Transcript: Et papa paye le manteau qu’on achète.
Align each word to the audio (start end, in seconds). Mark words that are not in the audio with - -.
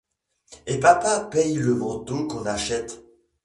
Et 0.65 0.79
papa 0.79 1.25
paye 1.29 1.57
le 1.57 1.75
manteau 1.75 2.25
qu’on 2.25 2.47
achète. 2.47 3.03